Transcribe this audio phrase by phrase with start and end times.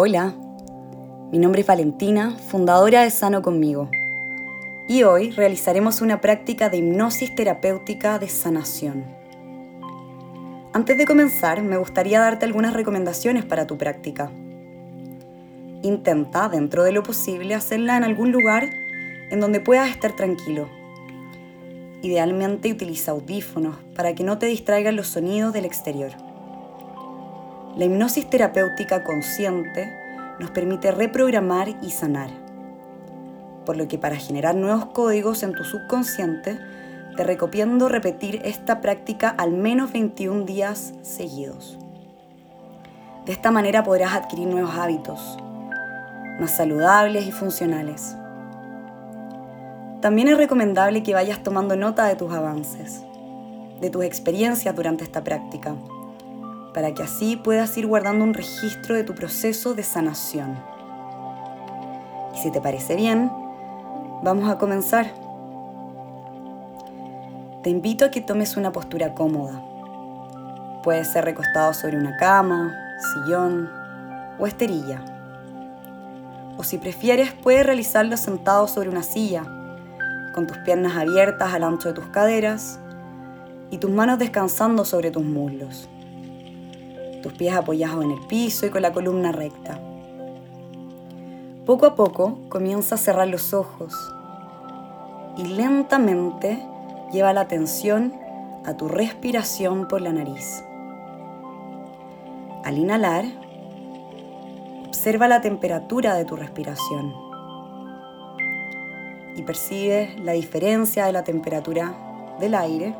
[0.00, 0.32] Hola,
[1.32, 3.90] mi nombre es Valentina, fundadora de Sano Conmigo,
[4.86, 9.04] y hoy realizaremos una práctica de hipnosis terapéutica de sanación.
[10.72, 14.30] Antes de comenzar, me gustaría darte algunas recomendaciones para tu práctica.
[15.82, 18.70] Intenta, dentro de lo posible, hacerla en algún lugar
[19.32, 20.68] en donde puedas estar tranquilo.
[22.02, 26.27] Idealmente utiliza audífonos para que no te distraigan los sonidos del exterior.
[27.78, 29.96] La hipnosis terapéutica consciente
[30.40, 32.28] nos permite reprogramar y sanar.
[33.64, 36.58] Por lo que para generar nuevos códigos en tu subconsciente,
[37.16, 41.78] te recomiendo repetir esta práctica al menos 21 días seguidos.
[43.26, 45.38] De esta manera podrás adquirir nuevos hábitos,
[46.40, 48.16] más saludables y funcionales.
[50.00, 53.04] También es recomendable que vayas tomando nota de tus avances,
[53.80, 55.76] de tus experiencias durante esta práctica
[56.74, 60.58] para que así puedas ir guardando un registro de tu proceso de sanación.
[62.34, 63.30] Y si te parece bien,
[64.22, 65.12] vamos a comenzar.
[67.62, 69.62] Te invito a que tomes una postura cómoda.
[70.82, 72.74] Puede ser recostado sobre una cama,
[73.12, 73.68] sillón
[74.38, 75.04] o esterilla.
[76.56, 79.44] O si prefieres, puedes realizarlo sentado sobre una silla,
[80.34, 82.78] con tus piernas abiertas al ancho de tus caderas
[83.70, 85.88] y tus manos descansando sobre tus muslos
[87.22, 89.80] tus pies apoyados en el piso y con la columna recta.
[91.66, 93.94] Poco a poco comienza a cerrar los ojos
[95.36, 96.58] y lentamente
[97.12, 98.12] lleva la atención
[98.64, 100.64] a tu respiración por la nariz.
[102.64, 103.24] Al inhalar,
[104.86, 107.14] observa la temperatura de tu respiración
[109.36, 111.94] y percibe la diferencia de la temperatura
[112.40, 112.94] del aire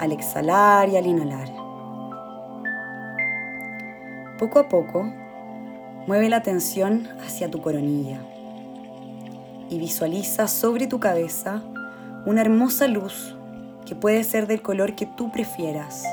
[0.00, 1.59] al exhalar y al inhalar.
[4.40, 5.02] Poco a poco,
[6.06, 8.20] mueve la atención hacia tu coronilla
[9.68, 11.62] y visualiza sobre tu cabeza
[12.24, 13.36] una hermosa luz
[13.84, 16.04] que puede ser del color que tú prefieras.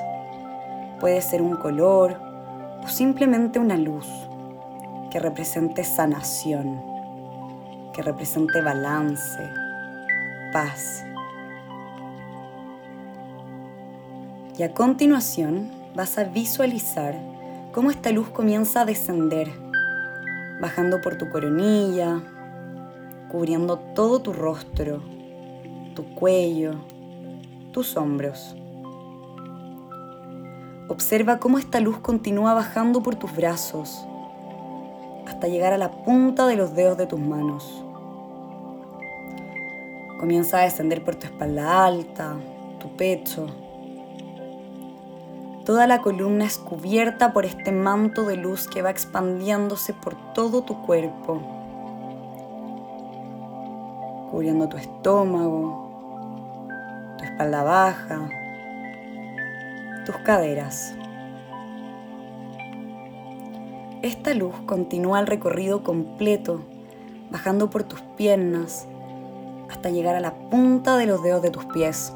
[0.99, 2.19] Puede ser un color
[2.83, 4.05] o simplemente una luz
[5.09, 6.81] que represente sanación,
[7.93, 9.39] que represente balance,
[10.51, 11.05] paz.
[14.57, 17.36] Y a continuación vas a visualizar
[17.77, 19.51] cómo esta luz comienza a descender,
[20.59, 22.23] bajando por tu coronilla,
[23.29, 24.99] cubriendo todo tu rostro,
[25.93, 26.71] tu cuello,
[27.73, 28.55] tus hombros.
[30.87, 34.03] Observa cómo esta luz continúa bajando por tus brazos
[35.27, 37.85] hasta llegar a la punta de los dedos de tus manos.
[40.19, 42.37] Comienza a descender por tu espalda alta,
[42.79, 43.45] tu pecho,
[45.67, 50.61] Toda la columna es cubierta por este manto de luz que va expandiéndose por todo
[50.63, 51.41] tu cuerpo,
[54.31, 55.89] cubriendo tu estómago,
[57.17, 58.29] tu espalda baja,
[60.05, 60.95] tus caderas.
[64.01, 66.61] Esta luz continúa el recorrido completo,
[67.29, 68.87] bajando por tus piernas
[69.69, 72.13] hasta llegar a la punta de los dedos de tus pies.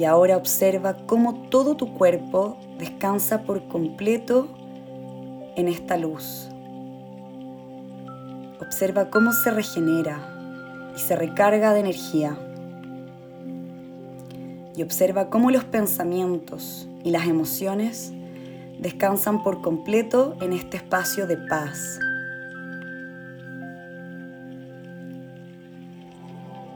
[0.00, 4.48] Y ahora observa cómo todo tu cuerpo descansa por completo
[5.56, 6.48] en esta luz.
[8.62, 10.18] Observa cómo se regenera
[10.96, 12.34] y se recarga de energía.
[14.74, 18.10] Y observa cómo los pensamientos y las emociones
[18.78, 21.98] descansan por completo en este espacio de paz.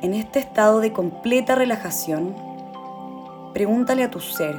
[0.02, 2.52] En este estado de completa relajación,
[3.54, 4.56] Pregúntale a tu ser,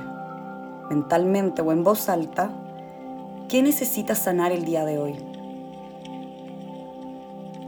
[0.90, 2.50] mentalmente o en voz alta,
[3.50, 5.16] ¿qué necesitas sanar el día de hoy?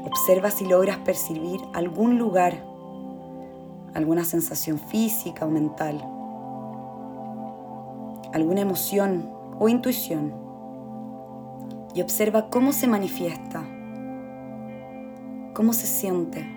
[0.05, 2.63] Observa si logras percibir algún lugar,
[3.93, 5.97] alguna sensación física o mental,
[8.33, 10.33] alguna emoción o intuición
[11.93, 13.65] y observa cómo se manifiesta,
[15.53, 16.56] cómo se siente.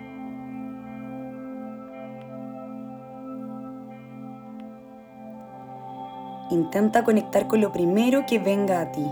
[6.51, 9.09] Intenta conectar con lo primero que venga a ti.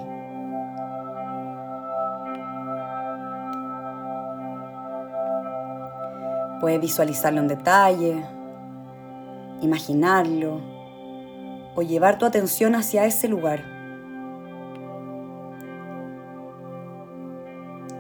[6.60, 8.26] Puedes visualizarlo en detalle,
[9.62, 10.60] imaginarlo
[11.76, 13.62] o llevar tu atención hacia ese lugar.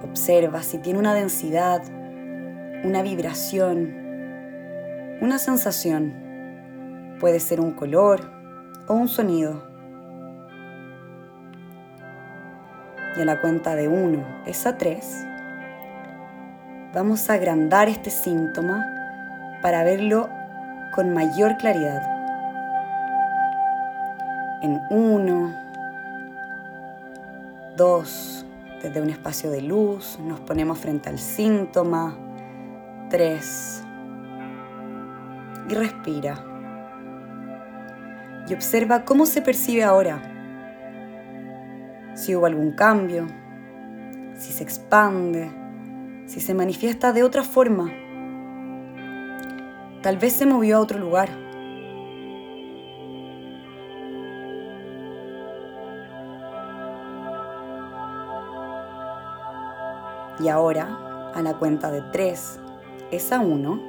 [0.04, 1.82] Observa si tiene una densidad,
[2.84, 3.96] una vibración,
[5.22, 6.14] una sensación.
[7.22, 8.39] Puede ser un color,
[8.90, 9.62] o un sonido.
[13.16, 15.26] Y a la cuenta de 1 es a 3,
[16.94, 18.86] vamos a agrandar este síntoma
[19.62, 20.30] para verlo
[20.94, 22.02] con mayor claridad.
[24.62, 25.54] En 1,
[27.78, 28.46] 2,
[28.84, 32.18] desde un espacio de luz, nos ponemos frente al síntoma.
[33.10, 33.84] 3.
[35.70, 36.49] Y respira.
[38.50, 40.22] Y observa cómo se percibe ahora.
[42.16, 43.28] Si hubo algún cambio,
[44.34, 45.52] si se expande,
[46.26, 47.92] si se manifiesta de otra forma.
[50.02, 51.30] Tal vez se movió a otro lugar.
[60.40, 62.60] Y ahora, a la cuenta de 3,
[63.12, 63.80] es a 1,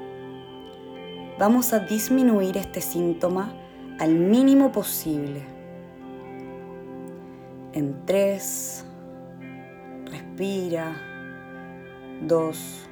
[1.38, 3.54] vamos a disminuir este síntoma
[4.00, 5.42] al mínimo posible.
[7.74, 8.84] En 3,
[10.06, 10.96] respira.
[12.22, 12.88] 2,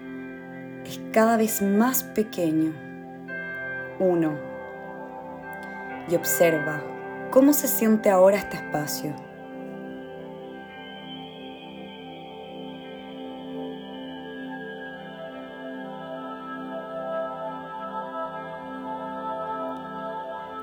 [0.84, 2.72] es cada vez más pequeño.
[3.98, 4.38] 1,
[6.10, 6.82] y observa
[7.30, 9.27] cómo se siente ahora este espacio.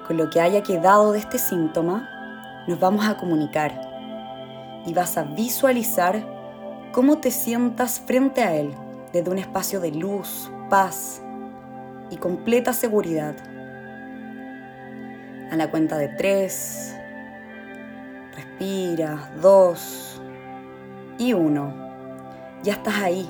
[0.05, 2.09] Con lo que haya quedado de este síntoma,
[2.67, 3.81] nos vamos a comunicar
[4.85, 6.23] y vas a visualizar
[6.91, 8.73] cómo te sientas frente a él
[9.11, 11.21] desde un espacio de luz, paz
[12.11, 13.35] y completa seguridad.
[15.51, 16.95] A la cuenta de tres,
[18.35, 20.21] respira, dos
[21.17, 21.73] y uno.
[22.63, 23.27] Ya estás ahí,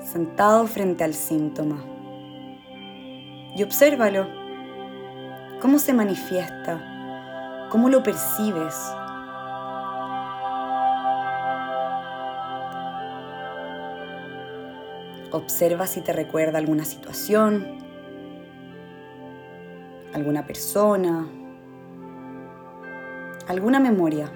[0.00, 1.84] sentado frente al síntoma.
[3.56, 4.35] Y obsérvalo
[5.60, 6.78] ¿Cómo se manifiesta?
[7.70, 8.74] ¿Cómo lo percibes?
[15.32, 17.78] Observa si te recuerda alguna situación,
[20.12, 21.26] alguna persona,
[23.48, 24.30] alguna memoria.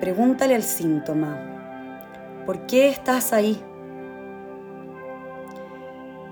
[0.00, 3.62] Pregúntale al síntoma, ¿por qué estás ahí?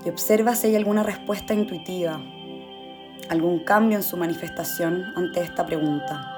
[0.05, 2.21] Y observa si hay alguna respuesta intuitiva,
[3.29, 6.31] algún cambio en su manifestación ante esta pregunta.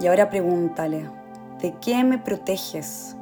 [0.00, 1.10] Y ahora pregúntale,
[1.60, 3.16] ¿de qué me proteges?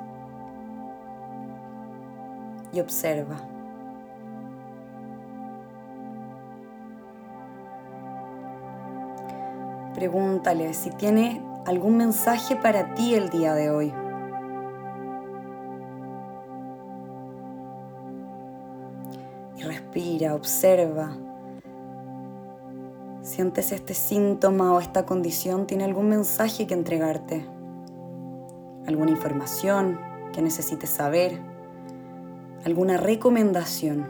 [2.73, 3.37] Y observa.
[9.95, 13.93] Pregúntale si tiene algún mensaje para ti el día de hoy.
[19.57, 21.17] Y respira, observa.
[23.23, 27.47] Sientes este síntoma o esta condición tiene algún mensaje que entregarte,
[28.87, 29.99] alguna información
[30.35, 31.41] que necesites saber,
[32.67, 34.07] alguna recomendación.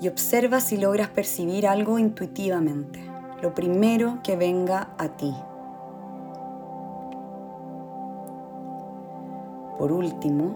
[0.00, 3.05] Y observa si logras percibir algo intuitivamente
[3.42, 5.34] lo primero que venga a ti.
[9.78, 10.54] Por último,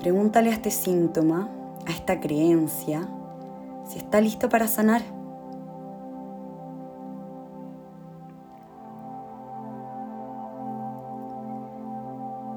[0.00, 1.48] pregúntale a este síntoma,
[1.86, 3.08] a esta creencia,
[3.84, 5.02] si está listo para sanar.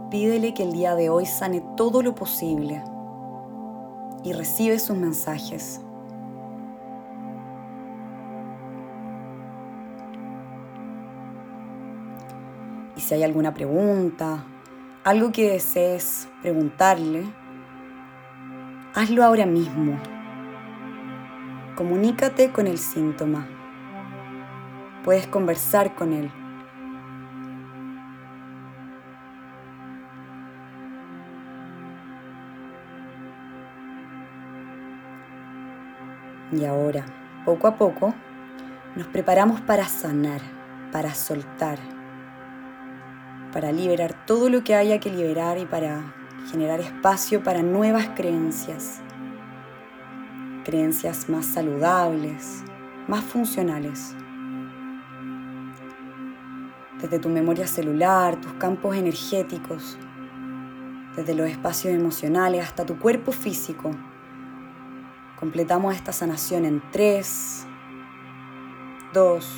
[0.10, 2.84] Pídele que el día de hoy sane todo lo posible
[4.24, 5.80] y recibe sus mensajes.
[13.00, 14.44] Si hay alguna pregunta,
[15.04, 17.24] algo que desees preguntarle,
[18.94, 19.98] hazlo ahora mismo.
[21.76, 23.48] Comunícate con el síntoma.
[25.04, 26.32] Puedes conversar con él.
[36.52, 37.06] Y ahora,
[37.46, 38.14] poco a poco,
[38.96, 40.42] nos preparamos para sanar,
[40.92, 41.80] para soltar
[43.52, 46.14] para liberar todo lo que haya que liberar y para
[46.50, 49.02] generar espacio para nuevas creencias.
[50.64, 52.64] Creencias más saludables,
[53.08, 54.16] más funcionales.
[57.02, 59.98] Desde tu memoria celular, tus campos energéticos,
[61.16, 63.92] desde los espacios emocionales hasta tu cuerpo físico.
[65.40, 67.66] Completamos esta sanación en 3,
[69.14, 69.56] 2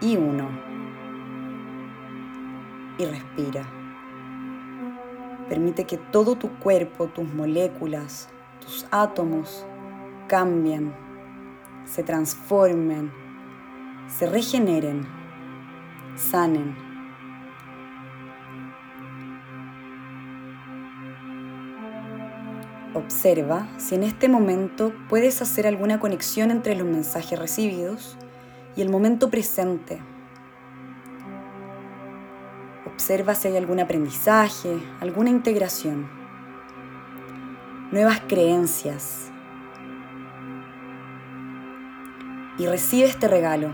[0.00, 0.71] y 1.
[3.02, 3.66] Y respira.
[5.48, 8.28] Permite que todo tu cuerpo, tus moléculas,
[8.60, 9.66] tus átomos
[10.28, 10.94] cambien,
[11.84, 13.12] se transformen,
[14.08, 15.06] se regeneren,
[16.16, 16.74] sanen.
[22.94, 28.16] Observa si en este momento puedes hacer alguna conexión entre los mensajes recibidos
[28.76, 30.11] y el momento presente.
[33.02, 36.08] Observa si hay algún aprendizaje, alguna integración,
[37.90, 39.32] nuevas creencias.
[42.58, 43.72] Y recibe este regalo.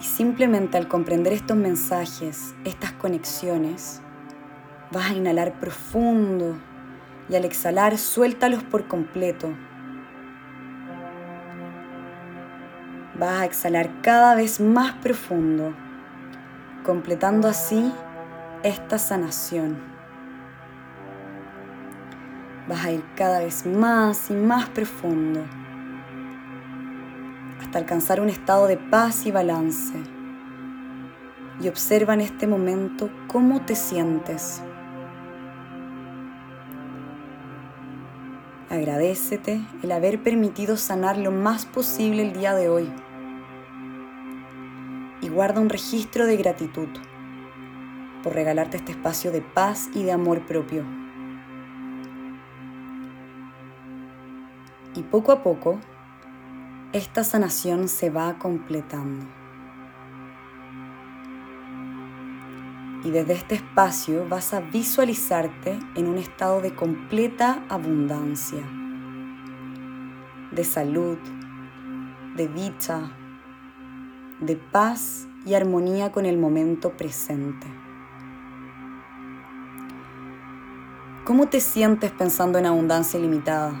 [0.00, 4.00] Y simplemente al comprender estos mensajes, estas conexiones,
[4.92, 6.56] vas a inhalar profundo
[7.28, 9.52] y al exhalar suéltalos por completo
[13.18, 15.74] Vas a exhalar cada vez más profundo,
[16.84, 17.92] completando así
[18.62, 19.78] esta sanación.
[22.68, 25.44] Vas a ir cada vez más y más profundo
[27.64, 29.94] hasta alcanzar un estado de paz y balance.
[31.60, 34.62] Y observa en este momento cómo te sientes.
[38.74, 42.92] Agradecete el haber permitido sanar lo más posible el día de hoy.
[45.20, 46.88] Y guarda un registro de gratitud
[48.24, 50.84] por regalarte este espacio de paz y de amor propio.
[54.96, 55.78] Y poco a poco,
[56.92, 59.43] esta sanación se va completando.
[63.04, 68.62] Y desde este espacio vas a visualizarte en un estado de completa abundancia,
[70.50, 71.18] de salud,
[72.34, 73.12] de dicha,
[74.40, 77.66] de paz y armonía con el momento presente.
[81.24, 83.72] ¿Cómo te sientes pensando en abundancia ilimitada?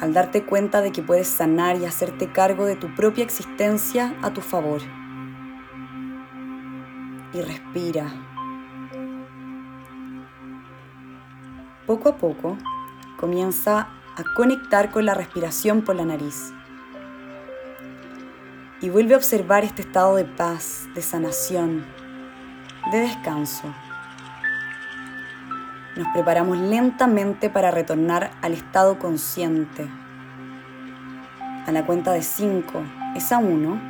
[0.00, 4.32] Al darte cuenta de que puedes sanar y hacerte cargo de tu propia existencia a
[4.32, 4.80] tu favor
[7.34, 8.06] y respira.
[11.86, 12.56] Poco a poco
[13.18, 16.52] comienza a conectar con la respiración por la nariz.
[18.80, 21.84] Y vuelve a observar este estado de paz, de sanación,
[22.92, 23.74] de descanso.
[25.96, 29.88] Nos preparamos lentamente para retornar al estado consciente.
[31.66, 32.82] A la cuenta de 5,
[33.16, 33.80] es a 1,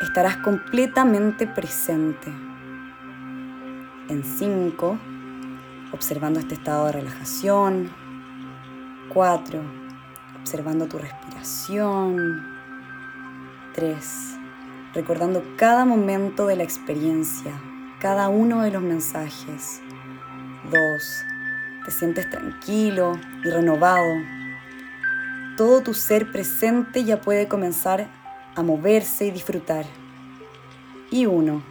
[0.00, 2.47] estarás completamente presente
[4.08, 4.98] en 5,
[5.92, 7.90] observando este estado de relajación.
[9.12, 9.60] 4,
[10.40, 12.46] observando tu respiración.
[13.74, 13.96] 3,
[14.94, 17.52] recordando cada momento de la experiencia,
[18.00, 19.80] cada uno de los mensajes.
[20.70, 21.24] 2,
[21.84, 24.14] te sientes tranquilo y renovado.
[25.56, 28.08] Todo tu ser presente ya puede comenzar
[28.56, 29.84] a moverse y disfrutar.
[31.10, 31.62] Y 1,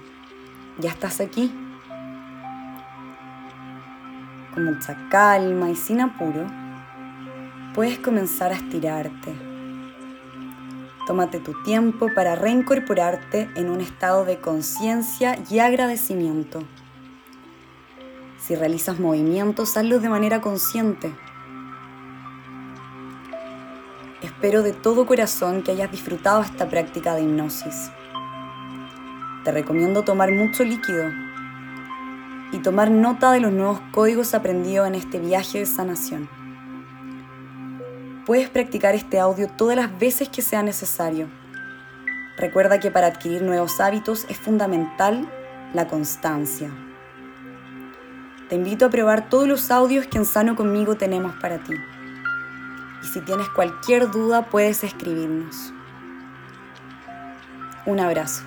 [0.79, 1.51] ya estás aquí
[4.57, 6.47] con mucha calma y sin apuro,
[7.75, 9.35] puedes comenzar a estirarte.
[11.05, 16.63] Tómate tu tiempo para reincorporarte en un estado de conciencia y agradecimiento.
[18.39, 21.13] Si realizas movimientos, hazlos de manera consciente.
[24.23, 27.91] Espero de todo corazón que hayas disfrutado esta práctica de hipnosis.
[29.43, 31.26] Te recomiendo tomar mucho líquido
[32.51, 36.29] y tomar nota de los nuevos códigos aprendidos en este viaje de sanación.
[38.25, 41.27] Puedes practicar este audio todas las veces que sea necesario.
[42.37, 45.27] Recuerda que para adquirir nuevos hábitos es fundamental
[45.73, 46.69] la constancia.
[48.49, 51.73] Te invito a probar todos los audios que en Sano conmigo tenemos para ti.
[53.03, 55.73] Y si tienes cualquier duda puedes escribirnos.
[57.85, 58.43] Un abrazo.